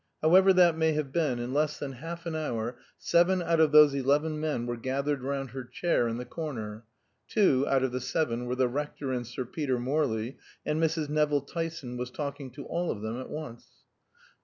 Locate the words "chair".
5.63-6.07